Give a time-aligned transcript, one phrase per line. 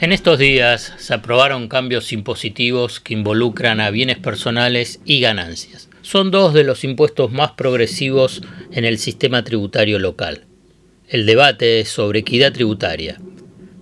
[0.00, 5.88] En estos días se aprobaron cambios impositivos que involucran a bienes personales y ganancias.
[6.02, 8.42] Son dos de los impuestos más progresivos
[8.72, 10.44] en el sistema tributario local.
[11.08, 13.18] El debate es sobre equidad tributaria,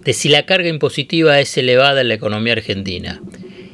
[0.05, 3.21] de si la carga impositiva es elevada en la economía argentina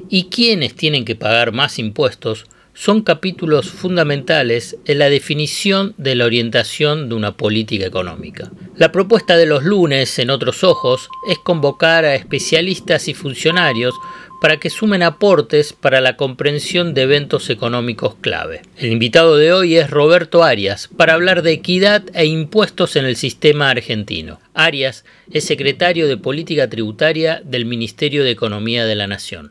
[0.09, 2.47] y quiénes tienen que pagar más impuestos
[2.81, 8.51] son capítulos fundamentales en la definición de la orientación de una política económica.
[8.75, 13.95] La propuesta de los lunes, en otros ojos, es convocar a especialistas y funcionarios
[14.41, 18.63] para que sumen aportes para la comprensión de eventos económicos clave.
[18.79, 23.17] El invitado de hoy es Roberto Arias, para hablar de equidad e impuestos en el
[23.17, 24.41] sistema argentino.
[24.55, 29.51] Arias es secretario de Política Tributaria del Ministerio de Economía de la Nación.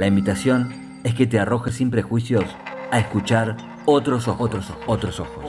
[0.00, 0.72] La invitación
[1.04, 2.46] es que te arrojes sin prejuicios
[2.90, 5.44] a escuchar otros ojos, otros ojos, otros ojos.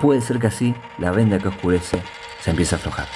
[0.00, 2.02] Puede ser que así la venda que oscurece
[2.40, 3.06] se empiece a aflojar.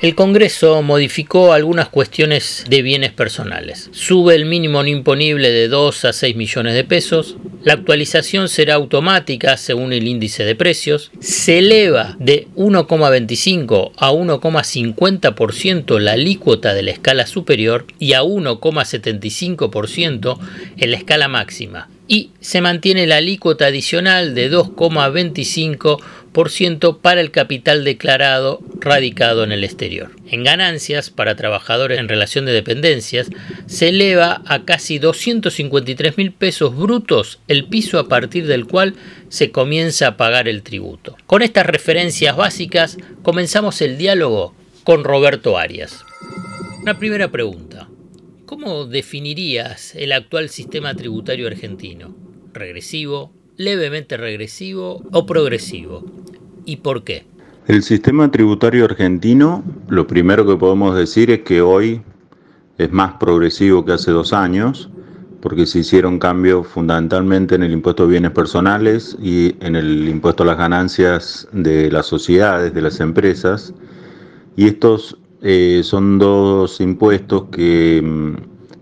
[0.00, 3.90] El Congreso modificó algunas cuestiones de bienes personales.
[3.90, 7.36] Sube el mínimo no imponible de 2 a 6 millones de pesos.
[7.64, 11.10] La actualización será automática según el índice de precios.
[11.18, 20.38] Se eleva de 1,25 a 1,50% la alícuota de la escala superior y a 1,75%
[20.76, 21.88] en la escala máxima.
[22.06, 25.98] Y se mantiene la alícuota adicional de 2,25%
[27.02, 30.12] para el capital declarado radicado en el exterior.
[30.28, 33.28] En ganancias para trabajadores en relación de dependencias
[33.66, 38.94] se eleva a casi 253 mil pesos brutos el piso a partir del cual
[39.28, 41.16] se comienza a pagar el tributo.
[41.26, 44.54] Con estas referencias básicas comenzamos el diálogo
[44.84, 46.04] con Roberto Arias.
[46.80, 47.88] Una primera pregunta.
[48.46, 52.16] ¿Cómo definirías el actual sistema tributario argentino?
[52.52, 56.17] ¿Regresivo, levemente regresivo o progresivo?
[56.68, 57.24] ¿Y por qué?
[57.66, 62.02] El sistema tributario argentino, lo primero que podemos decir es que hoy
[62.76, 64.90] es más progresivo que hace dos años,
[65.40, 70.42] porque se hicieron cambios fundamentalmente en el impuesto a bienes personales y en el impuesto
[70.42, 73.72] a las ganancias de las sociedades, de las empresas.
[74.54, 78.34] Y estos eh, son dos impuestos que mm,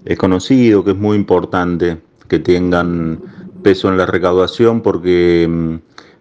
[0.06, 3.20] es conocido, que es muy importante que tengan
[3.62, 5.76] peso en la recaudación porque mm,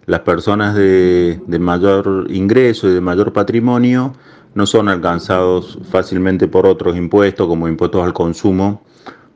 [0.05, 4.13] las personas de, mayor ingreso y de mayor patrimonio
[4.53, 8.83] no son alcanzados fácilmente por otros impuestos como impuestos al consumo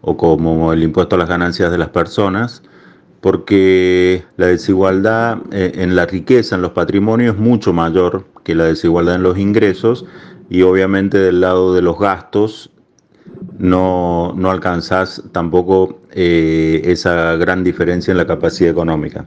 [0.02, 2.64] o como el impuesto a las ganancias de las personas,
[3.20, 8.66] porque la desigualdad eh, en la riqueza, en los patrimonios, es mucho mayor que la
[8.66, 10.06] desigualdad en los ingresos
[10.50, 12.72] y obviamente del lado de los gastos
[13.58, 19.26] no, no alcanzás tampoco eh, esa gran diferencia en la capacidad económica.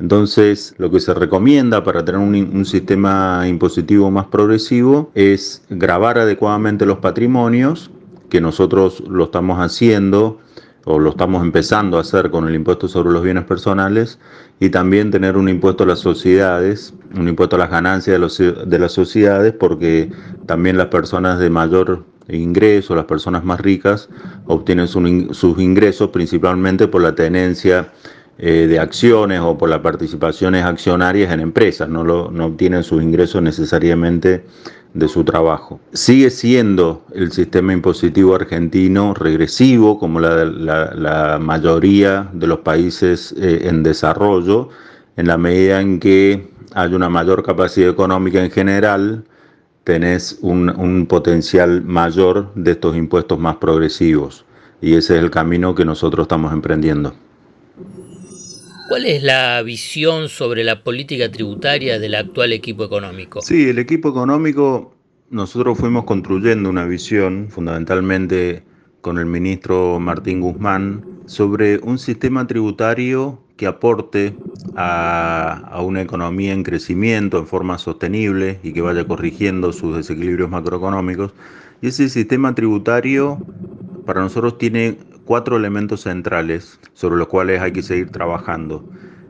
[0.00, 6.86] Entonces, lo que se recomienda para tener un, sistema impositivo más progresivo es grabar adecuadamente
[6.86, 7.90] los patrimonios,
[8.30, 10.38] que nosotros lo estamos haciendo
[10.86, 14.18] o lo estamos empezando a hacer con el impuesto sobre los bienes personales,
[14.58, 18.18] y también tener un impuesto a las sociedades, un impuesto a las ganancias
[18.66, 20.10] de, las sociedades, porque
[20.46, 24.08] también las personas de mayor ingreso, las personas más ricas,
[24.46, 27.92] obtienen sus ingresos principalmente por la tenencia
[28.42, 33.42] eh, de acciones o por las participaciones accionarias en empresas, no, no obtienen sus ingresos
[33.42, 34.46] necesariamente
[34.94, 35.78] de su trabajo.
[35.92, 43.68] Sigue siendo el sistema impositivo argentino regresivo, como la, la, mayoría de los países eh,
[43.68, 44.70] en desarrollo,
[45.18, 49.22] en la medida en que hay una mayor capacidad económica en general,
[49.84, 54.46] tenés un, un potencial mayor de estos impuestos más progresivos.
[54.80, 57.12] Y ese es el camino que nosotros estamos emprendiendo.
[58.90, 63.40] ¿Cuál es la visión sobre la política tributaria del actual equipo económico?
[63.40, 64.96] Sí, el equipo económico,
[65.30, 68.64] nosotros fuimos construyendo una visión, fundamentalmente
[69.00, 74.34] con el ministro Martín Guzmán, sobre un sistema tributario que aporte
[74.74, 80.50] a, a, una economía en crecimiento en forma sostenible y que vaya corrigiendo sus desequilibrios
[80.50, 81.30] macroeconómicos.
[81.80, 83.38] Y ese sistema tributario
[84.04, 84.98] para nosotros tiene
[85.30, 88.84] cuatro elementos centrales sobre los cuales hay que seguir trabajando.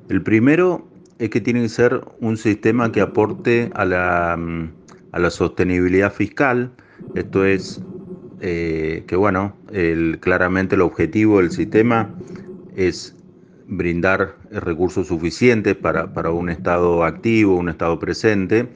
[0.08, 0.88] El primero
[1.18, 4.70] es que tiene que ser un sistema que aporte a la, mm,
[5.12, 6.70] a la sostenibilidad fiscal.
[7.14, 7.82] Esto es
[8.40, 9.54] eh, que, bueno,
[10.20, 12.08] claramente el objetivo del sistema
[12.74, 13.14] es
[13.66, 18.70] brindar recursos suficientes para, para un Estado activo, un Estado presente,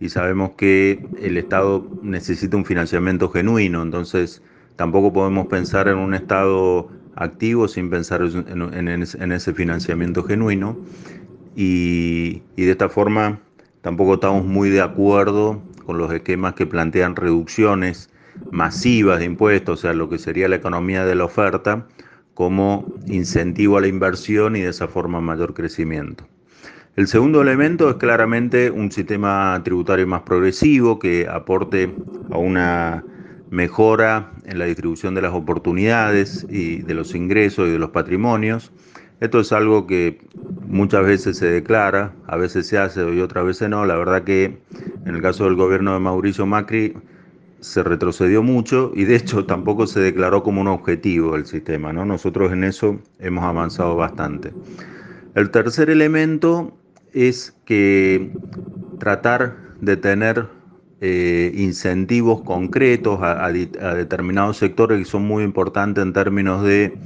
[0.00, 4.42] y sabemos que el Estado necesita un financiamiento genuino, entonces
[4.76, 10.76] tampoco podemos pensar en un Estado activo sin pensar en, ese financiamiento genuino
[11.54, 13.40] y, de esta forma
[13.82, 18.10] tampoco estamos muy de acuerdo con los esquemas que plantean reducciones
[18.50, 21.86] masivas de impuestos, o sea, lo que sería la economía de la oferta,
[22.32, 26.26] como incentivo a la inversión y de esa forma mayor crecimiento.
[26.96, 31.94] El segundo elemento es claramente un sistema tributario más progresivo que aporte
[32.30, 33.04] a una
[33.54, 38.72] mejora en la distribución de las oportunidades y de los ingresos y de los patrimonios.
[39.20, 40.20] Esto es algo que
[40.66, 43.86] muchas veces se declara, a veces se hace y otras veces no.
[43.86, 44.58] La verdad que
[45.06, 46.94] en el caso del gobierno de Mauricio Macri
[47.60, 51.92] se retrocedió mucho y de hecho tampoco se declaró como un objetivo el sistema.
[51.92, 52.04] ¿no?
[52.04, 54.52] Nosotros en eso hemos avanzado bastante.
[55.36, 56.76] El tercer elemento
[57.12, 58.32] es que
[58.98, 60.48] tratar de tener
[61.06, 66.96] eh, incentivos concretos a, determinados sectores que son muy importantes en términos de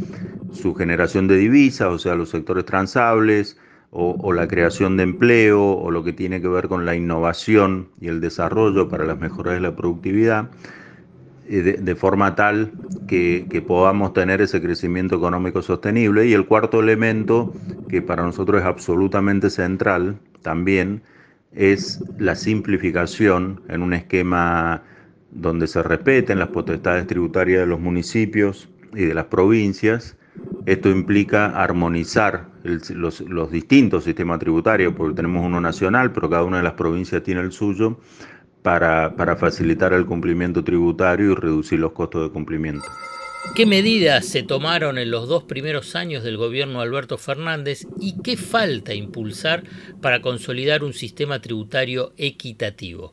[0.52, 3.58] su generación de divisas, o sea, los sectores transables,
[3.90, 8.06] o, la creación de empleo, o lo que tiene que ver con la innovación y
[8.06, 10.48] el desarrollo para las mejoras de la productividad,
[11.48, 12.70] eh, de, forma tal
[13.08, 16.24] que, que podamos tener ese crecimiento económico sostenible.
[16.28, 17.52] Y el cuarto elemento,
[17.88, 21.02] que para nosotros es absolutamente central también,
[21.52, 24.82] es la simplificación en un esquema
[25.30, 30.16] donde se respeten las potestades tributarias de los municipios y de las provincias.
[30.66, 36.62] Esto implica armonizar los, distintos sistemas tributarios, porque tenemos uno nacional, pero cada una de
[36.62, 37.98] las provincias tiene el suyo,
[38.62, 42.84] para, para facilitar el cumplimiento tributario y reducir los costos de cumplimiento.
[43.54, 48.20] ¿Qué medidas se tomaron en los dos primeros años del gobierno de Alberto Fernández y
[48.22, 49.64] qué falta impulsar
[50.00, 53.10] para consolidar un sistema tributario equitativo?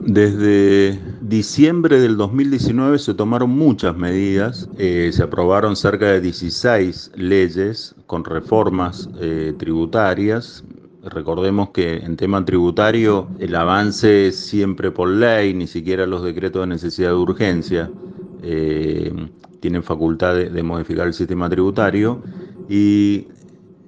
[0.00, 7.94] Desde diciembre del 2019 se tomaron muchas medidas, eh, se aprobaron cerca de 16 leyes
[8.06, 10.62] con reformas eh, tributarias.
[11.04, 16.62] Recordemos que en tema tributario el avance es siempre por ley, ni siquiera los decretos
[16.62, 17.90] de necesidad de urgencia.
[18.46, 19.10] Eh,
[19.60, 22.22] tienen facultad de, modificar el sistema tributario
[22.68, 23.28] y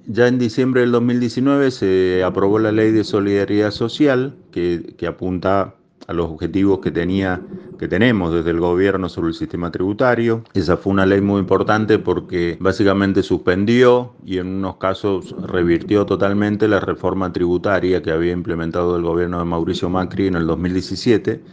[0.07, 5.75] ya en diciembre del 2019 se aprobó la ley de solidaridad social que, apunta
[6.07, 7.41] a los objetivos que tenía
[7.77, 10.43] que tenemos desde el gobierno sobre el sistema tributario.
[10.55, 16.67] Esa fue una ley muy importante porque básicamente suspendió y en unos casos revirtió totalmente
[16.67, 21.43] la reforma tributaria que había implementado el gobierno de Mauricio Macri en el 2017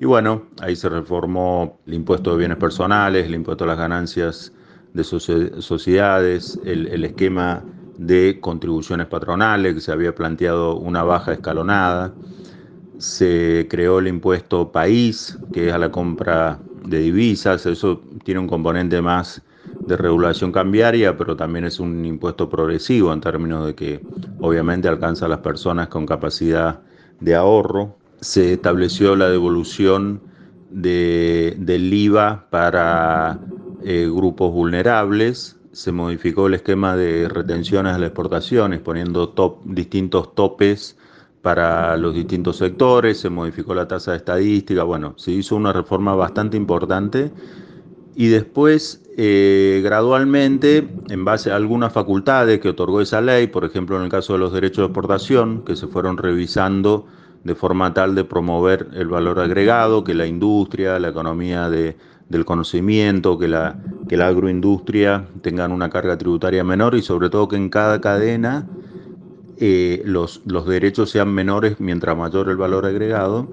[0.00, 4.52] y bueno, ahí se reformó el impuesto de bienes personales, el impuesto a las ganancias
[4.92, 7.64] de sociedades, el, esquema
[7.98, 12.12] de contribuciones patronales, que se había planteado una baja escalonada.
[12.98, 17.66] Se creó el impuesto país, que es a la compra de divisas.
[17.66, 19.42] Eso tiene un componente más
[19.80, 24.00] de regulación cambiaria, pero también es un impuesto progresivo en términos de que
[24.40, 26.80] obviamente alcanza a las personas con capacidad
[27.20, 30.22] de ahorro se estableció la devolución
[30.70, 33.38] del IVA para
[33.84, 40.96] eh, grupos vulnerables, se modificó el esquema de retenciones a las exportaciones, poniendo distintos topes
[41.42, 46.14] para los distintos sectores, se modificó la tasa de estadística, bueno, se hizo una reforma
[46.14, 47.30] bastante importante.
[48.16, 53.98] Y después eh, gradualmente, en base a algunas facultades que otorgó esa ley, por ejemplo
[53.98, 57.06] en el caso de los derechos de exportación, que se fueron revisando
[57.44, 61.96] de forma tal de promover el valor agregado, que la industria, la economía de,
[62.28, 67.48] del conocimiento, que la, que la agroindustria tengan una carga tributaria menor y sobre todo
[67.48, 68.66] que en cada cadena
[69.58, 73.48] eh, los, los, derechos sean menores mientras mayor el valor agregado.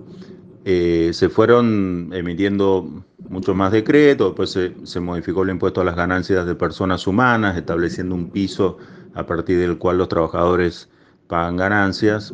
[0.63, 5.95] Eh, se fueron emitiendo muchos más decretos, después se, se, modificó el impuesto a las
[5.95, 8.77] ganancias de personas humanas, estableciendo un piso
[9.15, 10.87] a partir del cual los trabajadores
[11.27, 12.33] pagan ganancias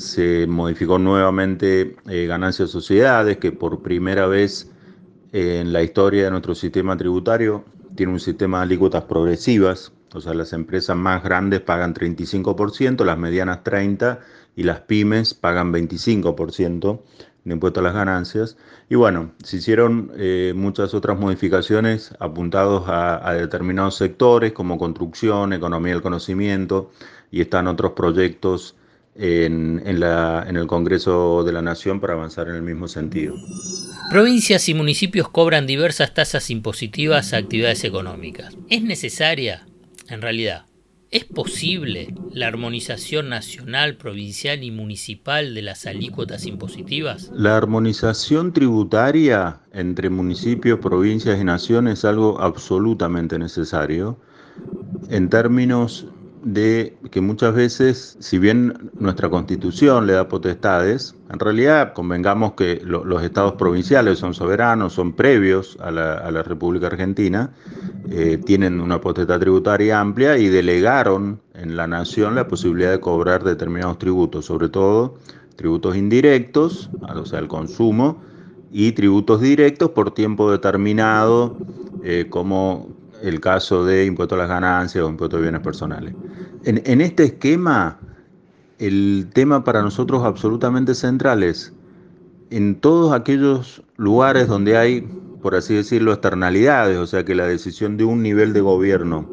[0.00, 4.70] se modificó nuevamente eh, ganancias sociedades, que por primera vez
[5.32, 7.64] en la historia de nuestro sistema tributario
[7.94, 13.18] tiene un sistema de alícuotas progresivas, o sea, las empresas más grandes pagan 35%, las
[13.18, 14.18] medianas 30%
[14.56, 17.00] y las pymes pagan 25%
[17.44, 18.56] de impuesto a las ganancias.
[18.88, 25.52] Y bueno, se hicieron eh, muchas otras modificaciones apuntados a, a, determinados sectores como construcción,
[25.52, 26.90] economía del conocimiento
[27.30, 28.76] y están otros proyectos
[29.20, 33.36] en, en el Congreso de la Nación para avanzar en el mismo sentido.
[34.10, 38.56] Provincias y municipios cobran diversas tasas impositivas a actividades económicas.
[38.68, 39.66] ¿Es necesaria,
[40.08, 40.64] en realidad,
[41.12, 47.32] ¿Es posible la armonización nacional, provincial y municipal de las alícuotas impositivas?
[47.34, 54.20] La armonización tributaria entre municipios, provincias y naciones es algo absolutamente necesario
[55.08, 56.06] en términos
[56.42, 62.80] de que muchas veces, si bien nuestra constitución le da potestades, en realidad convengamos que
[62.84, 67.52] los estados provinciales son soberanos, son previos a la, República Argentina,
[68.10, 73.44] eh, tienen una potestad tributaria amplia y delegaron en la nación la posibilidad de cobrar
[73.44, 75.16] determinados tributos, sobre todo
[75.56, 78.22] tributos indirectos, o sea, el consumo,
[78.72, 81.56] y tributos directos por tiempo determinado,
[82.02, 82.88] eh, como
[83.22, 86.14] el caso de impuesto a las ganancias o impuesto de bienes personales.
[86.64, 87.98] En, este esquema,
[88.78, 91.72] el tema para nosotros absolutamente central es
[92.50, 95.08] en todos aquellos lugares donde hay,
[95.42, 99.28] por así decirlo, externalidades, o sea que la decisión de un nivel de gobierno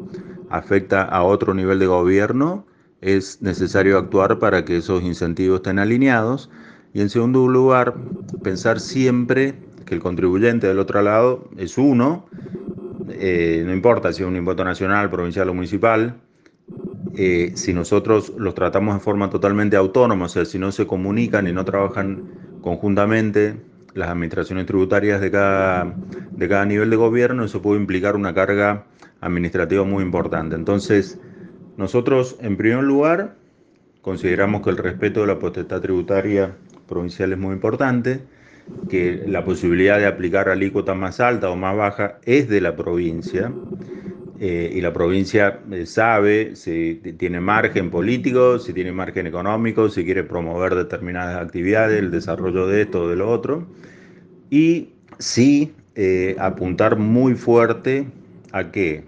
[0.50, 2.64] afecta a otro nivel de gobierno,
[3.00, 6.50] es necesario actuar para que esos incentivos estén alineados.
[6.94, 7.94] Y en segundo lugar,
[8.42, 9.54] pensar siempre
[9.84, 12.26] que el contribuyente del otro lado es uno
[13.10, 16.16] eh, no importa si es un impuesto nacional, provincial o municipal,
[17.14, 21.48] eh, si nosotros los tratamos de forma totalmente autónoma, o sea, si no se comunican
[21.48, 22.22] y no trabajan
[22.60, 23.56] conjuntamente
[23.94, 25.94] las administraciones tributarias de cada,
[26.30, 28.84] de cada nivel de gobierno, eso puede implicar una carga
[29.20, 30.54] administrativa muy importante.
[30.54, 31.18] Entonces,
[31.76, 33.34] nosotros, en primer lugar,
[34.02, 36.54] consideramos que el respeto de la potestad tributaria
[36.86, 38.22] provincial es muy importante
[38.88, 43.52] que la posibilidad de aplicar alícuota más alta o más baja es de la provincia.
[44.40, 50.04] Eh, y la provincia eh, sabe si tiene margen político, si tiene margen económico, si
[50.04, 53.66] quiere promover determinadas actividades, el desarrollo de esto o de lo otro.
[54.50, 58.06] Y sí eh, apuntar muy fuerte
[58.52, 59.04] a que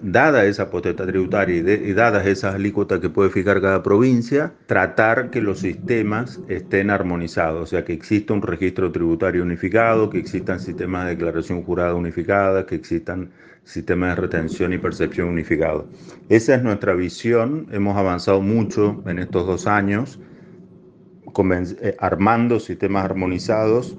[0.00, 5.40] dada esa potestad tributaria y, dadas esas alícuotas que puede fijar cada provincia, tratar que
[5.40, 11.04] los sistemas estén armonizados, o sea, que exista un registro tributario unificado, que existan sistemas
[11.04, 13.30] de declaración jurada unificada, que existan
[13.64, 15.86] sistemas de retención y percepción unificados.
[16.28, 20.18] Esa es nuestra visión, hemos avanzado mucho en estos dos años,
[21.80, 23.96] eh, armando sistemas armonizados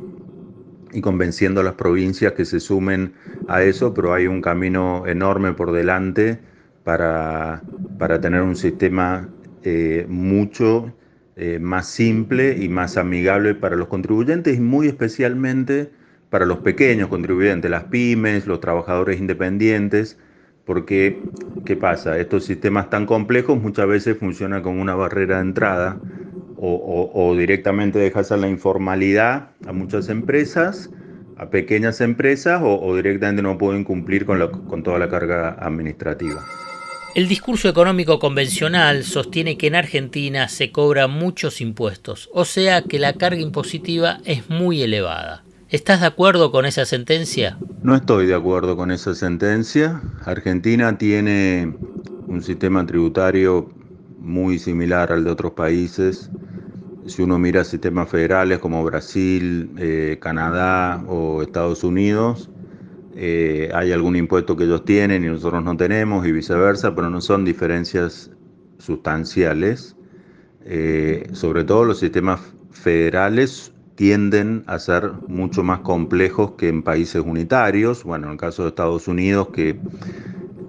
[0.91, 3.13] y convenciendo a las provincias que se sumen
[3.47, 6.39] a eso, pero hay un camino enorme por delante
[6.83, 7.61] para,
[7.97, 9.29] para tener un sistema
[9.63, 10.93] eh, mucho
[11.35, 15.91] eh, más simple y más amigable para los contribuyentes y muy especialmente
[16.29, 20.17] para los pequeños contribuyentes, las pymes, los trabajadores independientes,
[20.65, 21.23] porque,
[21.65, 22.19] ¿qué pasa?
[22.19, 25.99] Estos sistemas tan complejos muchas veces funcionan con una barrera de entrada
[26.61, 30.89] o, directamente dejas a la informalidad a muchas empresas,
[31.37, 36.45] a pequeñas empresas, o, directamente no pueden cumplir con, con toda la carga administrativa.
[37.15, 42.99] El discurso económico convencional sostiene que en Argentina se cobran muchos impuestos, o sea que
[42.99, 45.43] la carga impositiva es muy elevada.
[45.69, 47.57] ¿Estás de acuerdo con esa sentencia?
[47.83, 50.01] No estoy de acuerdo con esa sentencia.
[50.25, 51.75] Argentina tiene
[52.27, 53.69] un sistema tributario
[54.19, 56.29] muy similar al de otros países.
[57.05, 62.49] Si uno mira sistemas federales como Brasil, eh, Canadá o Estados Unidos,
[63.15, 67.19] eh, hay algún impuesto que ellos tienen y nosotros no tenemos y viceversa, pero no
[67.21, 68.31] son diferencias
[68.77, 69.95] sustanciales.
[70.65, 77.21] Eh, sobre todo los sistemas federales tienden a ser mucho más complejos que en países
[77.25, 78.03] unitarios.
[78.03, 79.77] Bueno, en el caso de Estados Unidos, que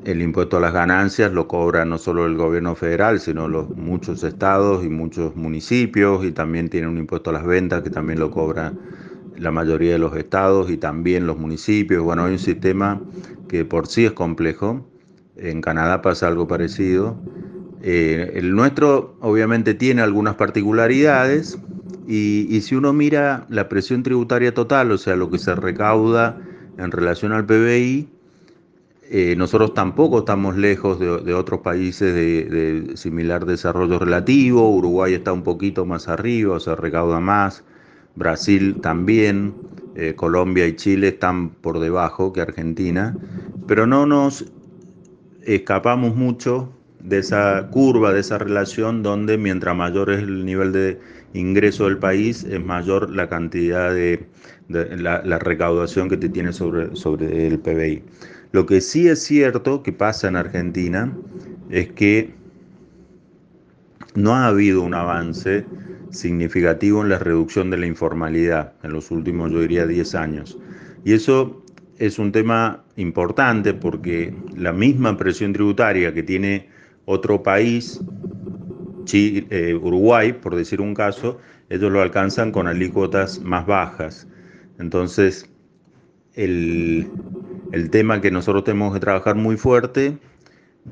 [0.04, 4.22] el impuesto a las ganancias lo cobra no solo el gobierno federal, sino los muchos
[4.22, 8.30] estados y muchos municipios, y también tiene un impuesto a las ventas que también lo
[8.30, 8.72] cobra
[9.36, 12.02] la mayoría de los estados y también los municipios.
[12.02, 13.00] Bueno, hay un sistema
[13.48, 14.86] que por sí es complejo.
[15.36, 17.16] En Canadá pasa algo parecido.
[17.82, 21.58] Eh, el nuestro obviamente tiene algunas particularidades
[22.06, 26.36] y, y si uno mira la presión tributaria total, o sea, lo que se recauda
[26.76, 28.08] en relación al PBI,
[29.12, 34.70] eh, nosotros tampoco estamos lejos de, otros países de, similar desarrollo relativo.
[34.70, 37.64] Uruguay está un poquito más arriba, o sea, recauda más.
[38.14, 39.52] Brasil también.
[39.96, 43.16] Eh, Colombia y Chile están por debajo que Argentina.
[43.66, 44.44] Pero no nos
[45.42, 51.00] escapamos mucho de esa curva, de esa relación donde mientras mayor es el nivel de
[51.34, 54.24] ingreso del país, es mayor la cantidad de,
[54.68, 58.04] la, recaudación que te tiene sobre el PBI.
[58.52, 61.12] Lo que sí es cierto que pasa en Argentina
[61.70, 62.34] es que
[64.14, 65.64] no ha habido un avance
[66.10, 70.58] significativo en la reducción de la informalidad en los últimos, yo diría, 10 años.
[71.04, 71.62] Y eso
[71.98, 76.68] es un tema importante porque la misma presión tributaria que tiene
[77.04, 78.00] otro país,
[79.12, 81.38] eh, Uruguay, por decir un caso,
[81.68, 84.26] ellos lo alcanzan con alícuotas más bajas.
[84.78, 85.48] Entonces,
[86.34, 87.08] el,
[87.72, 90.18] el tema que nosotros tenemos que trabajar muy fuerte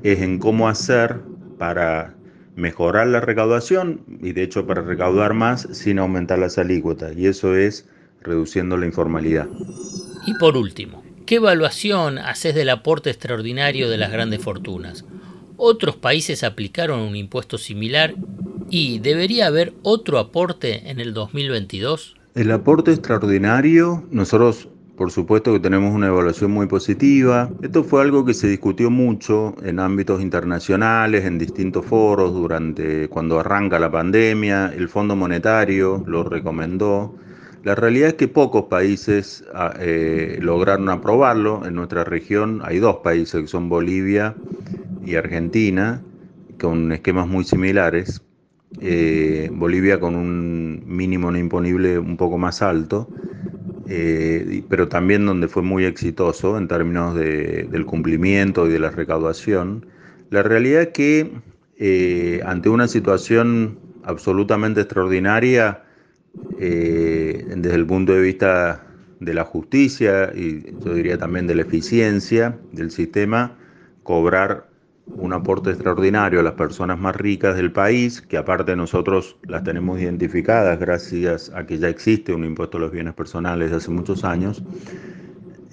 [0.02, 1.20] es en cómo hacer
[1.58, 2.14] para
[2.56, 7.56] mejorar la recaudación y de hecho para recaudar más sin aumentar las alícuotas y eso
[7.56, 7.88] es
[8.22, 9.48] reduciendo la informalidad.
[10.26, 15.04] Y por último, ¿qué evaluación haces del aporte extraordinario de las grandes fortunas?
[15.56, 18.14] Otros países aplicaron un impuesto similar
[18.70, 22.16] y debería haber otro aporte en el 2022.
[22.34, 27.48] El aporte extraordinario, nosotros por supuesto que tenemos una evaluación muy positiva.
[27.62, 33.38] Esto fue algo que se discutió mucho en ámbitos internacionales, en distintos foros durante cuando
[33.38, 34.72] arranca la pandemia.
[34.76, 37.14] El Fondo Monetario lo recomendó.
[37.62, 41.64] La realidad es que pocos países ah, eh, lograron aprobarlo.
[41.64, 44.34] En nuestra región hay dos países que son Bolivia
[45.06, 46.02] y Argentina,
[46.60, 48.20] con esquemas muy similares.
[48.80, 53.08] Eh, Bolivia con un mínimo no imponible un poco más alto
[53.90, 59.86] eh, pero también donde fue muy exitoso en términos del cumplimiento y de la recaudación.
[60.30, 61.32] La realidad es que
[61.78, 65.84] eh, ante una situación absolutamente extraordinaria,
[66.58, 68.84] eh, desde el punto de vista
[69.20, 73.56] de la justicia y yo diría también de la eficiencia del sistema,
[74.02, 74.67] cobrar
[75.16, 80.00] un aporte extraordinario a las personas más ricas del país, que aparte nosotros las tenemos
[80.00, 84.24] identificadas gracias a que ya existe un impuesto a los bienes personales de hace muchos
[84.24, 84.62] años,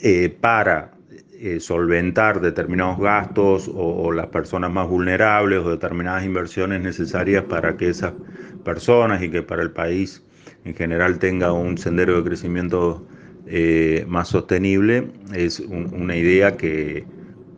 [0.02, 0.92] eh, para
[1.38, 7.90] eh, solventar determinados gastos o, las personas más vulnerables o determinadas inversiones necesarias para que
[7.90, 8.14] esas
[8.64, 10.24] personas y que para el país
[10.64, 13.06] en general tenga un sendero de crecimiento
[13.48, 17.06] eh, más sostenible, es una idea que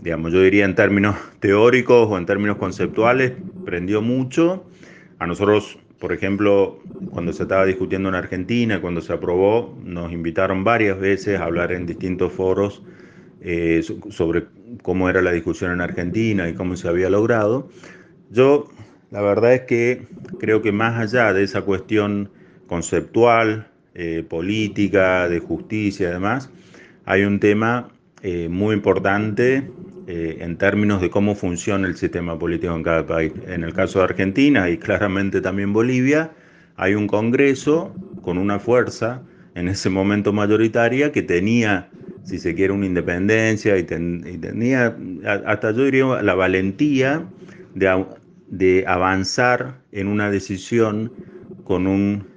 [0.08, 3.34] digamos, yo diría en términos teóricos o en términos conceptuales,
[3.66, 4.64] prendió mucho.
[5.20, 10.64] A nosotros, por ejemplo, cuando se estaba discutiendo en Argentina, cuando se aprobó, nos invitaron
[10.64, 12.84] varias veces a hablar en distintos foros
[13.42, 14.46] eh, sobre
[14.82, 17.68] cómo era la discusión en Argentina y cómo se había logrado.
[18.32, 18.70] Yo,
[19.12, 20.08] la verdad es que
[20.40, 22.30] creo que más allá de esa cuestión
[22.66, 26.50] conceptual, eh, política, de justicia y demás,
[27.04, 27.90] hay un tema
[28.24, 29.70] eh, muy importante
[30.08, 33.34] eh, en términos de cómo funciona el sistema político en cada país.
[33.46, 36.32] En el caso de Argentina y claramente también Bolivia,
[36.78, 39.22] hay un Congreso con una fuerza
[39.56, 41.90] en ese momento mayoritaria que tenía,
[42.24, 44.96] si se quiere, una independencia y, tenía,
[45.46, 47.26] hasta yo diría, la valentía
[47.76, 48.06] de,
[48.50, 51.12] de avanzar en una decisión
[51.64, 52.28] con un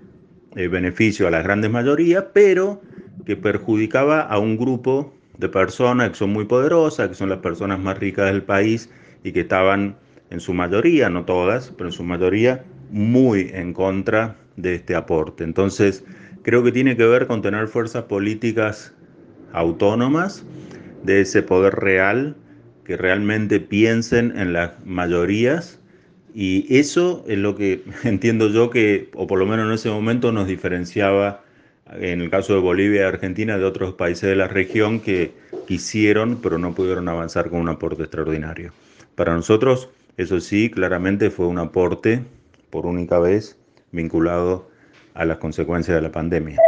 [0.56, 2.82] eh, beneficio a las grandes mayorías, pero
[3.24, 7.80] que perjudicaba a un grupo de personas que son muy poderosas, que son las personas
[7.80, 8.90] más ricas del país
[9.24, 9.96] y que estaban
[10.30, 15.42] en su mayoría, no todas, pero en su mayoría muy en contra de este aporte.
[15.42, 16.04] Entonces,
[16.42, 18.94] creo que tiene que ver con tener fuerzas políticas
[19.52, 20.44] autónomas
[21.02, 22.36] de ese poder real,
[22.84, 25.80] que realmente piensen en las mayorías
[26.34, 30.32] y eso es lo que entiendo yo que, o por lo menos en ese momento,
[30.32, 31.42] nos diferenciaba
[31.92, 35.32] en el caso de Bolivia y Argentina, de otros países de la región que
[35.66, 38.72] quisieron, pero no pudieron avanzar con un aporte extraordinario.
[39.14, 42.22] Para nosotros, eso sí, claramente fue un aporte
[42.70, 43.56] por única vez
[43.90, 44.68] vinculado
[45.14, 46.58] a las consecuencias de la pandemia.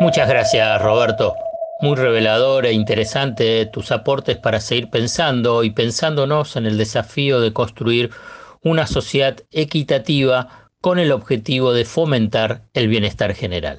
[0.00, 1.34] Muchas gracias, Roberto.
[1.82, 7.52] Muy revelador e interesante tus aportes para seguir pensando y pensándonos en el desafío de
[7.52, 8.10] construir
[8.62, 13.78] una sociedad equitativa con el objetivo de fomentar el bienestar general.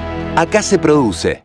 [0.35, 1.43] Acá se produce.